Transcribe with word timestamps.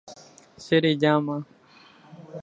Cherejáma. 0.63 1.37